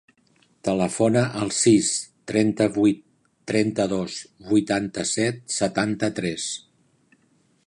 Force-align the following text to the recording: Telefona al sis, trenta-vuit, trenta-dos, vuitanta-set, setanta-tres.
Telefona 0.67 1.21
al 1.41 1.51
sis, 1.57 1.89
trenta-vuit, 2.33 3.05
trenta-dos, 3.53 4.19
vuitanta-set, 4.51 5.41
setanta-tres. 5.61 6.53